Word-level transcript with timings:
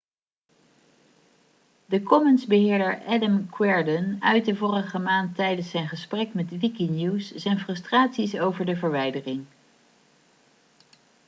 de 1.85 2.03
commons-beheerder 2.03 3.03
adam 3.07 3.49
cuerden 3.49 4.17
uitte 4.21 4.55
vorige 4.55 4.99
maand 4.99 5.35
tijdens 5.35 5.69
zijn 5.69 5.87
gesprek 5.87 6.33
met 6.33 6.59
wikinews 6.59 7.31
zijn 7.31 7.59
frustraties 7.59 8.39
over 8.39 8.65
de 8.65 8.75
verwijdering 8.75 9.45